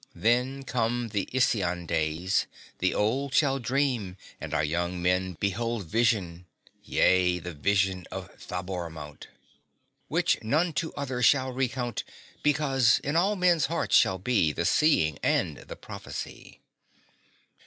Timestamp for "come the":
0.63-1.27